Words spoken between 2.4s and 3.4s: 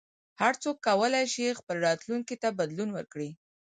ته بدلون ورکړي.